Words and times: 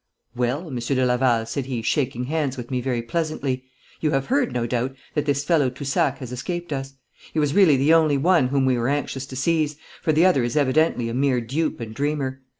'Well, 0.35 0.71
Monsieur 0.71 0.95
de 0.95 1.05
Laval,' 1.05 1.45
said 1.45 1.67
he, 1.67 1.83
shaking 1.83 2.23
hands 2.23 2.57
with 2.57 2.71
me 2.71 2.81
very 2.81 3.03
pleasantly, 3.03 3.65
'you 3.99 4.09
have 4.09 4.25
heard, 4.25 4.51
no 4.51 4.65
doubt, 4.65 4.95
that 5.13 5.25
this 5.27 5.43
fellow 5.43 5.69
Toussac 5.69 6.17
has 6.17 6.31
escaped 6.31 6.73
us. 6.73 6.95
He 7.31 7.37
was 7.37 7.53
really 7.53 7.77
the 7.77 7.93
only 7.93 8.17
one 8.17 8.47
whom 8.47 8.65
we 8.65 8.79
were 8.79 8.89
anxious 8.89 9.27
to 9.27 9.35
seize, 9.35 9.75
for 10.01 10.11
the 10.11 10.25
other 10.25 10.43
is 10.43 10.57
evidently 10.57 11.07
a 11.07 11.13
mere 11.13 11.39
dupe 11.39 11.79
and 11.79 11.93
dreamer. 11.93 12.41